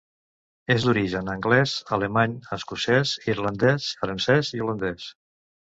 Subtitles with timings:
[0.75, 5.11] És d'origen anglès, alemany, escocès, irlandès, francès i holandès.